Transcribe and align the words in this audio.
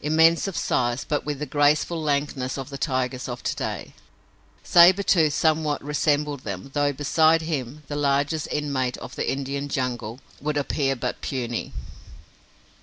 Immense 0.00 0.48
of 0.48 0.56
size 0.56 1.04
but 1.06 1.26
with 1.26 1.40
the 1.40 1.44
graceful 1.44 2.02
lankness 2.02 2.56
of 2.56 2.70
the 2.70 2.78
tigers 2.78 3.28
of 3.28 3.42
to 3.42 3.54
day, 3.54 3.92
Sabre 4.62 5.02
Tooth 5.02 5.34
somewhat 5.34 5.84
resembled 5.84 6.40
them, 6.40 6.70
though, 6.72 6.90
beside 6.94 7.42
him, 7.42 7.82
the 7.88 7.94
largest 7.94 8.48
inmate 8.50 8.96
of 8.96 9.14
the 9.14 9.30
Indian 9.30 9.68
jungle 9.68 10.20
would 10.40 10.56
appear 10.56 10.96
but 10.96 11.20
puny. 11.20 11.74